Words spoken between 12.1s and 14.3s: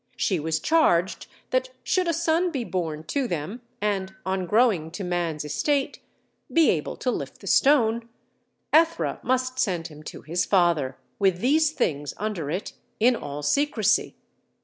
under it, in all secrecy.